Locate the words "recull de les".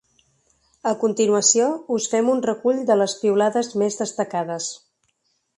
2.47-3.17